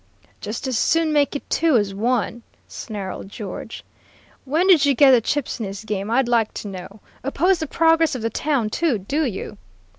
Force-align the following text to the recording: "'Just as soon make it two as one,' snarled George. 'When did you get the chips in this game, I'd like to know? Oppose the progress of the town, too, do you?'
"'Just 0.39 0.65
as 0.67 0.79
soon 0.79 1.13
make 1.13 1.35
it 1.35 1.47
two 1.47 1.77
as 1.77 1.93
one,' 1.93 2.41
snarled 2.67 3.29
George. 3.29 3.83
'When 4.45 4.65
did 4.65 4.83
you 4.83 4.95
get 4.95 5.11
the 5.11 5.21
chips 5.21 5.59
in 5.59 5.67
this 5.67 5.83
game, 5.85 6.09
I'd 6.09 6.27
like 6.27 6.55
to 6.55 6.67
know? 6.67 7.01
Oppose 7.23 7.59
the 7.59 7.67
progress 7.67 8.15
of 8.15 8.23
the 8.23 8.31
town, 8.31 8.71
too, 8.71 8.97
do 8.97 9.23
you?' 9.25 9.59